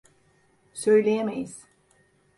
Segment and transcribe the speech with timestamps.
[0.73, 1.65] Söyleyemeyiz.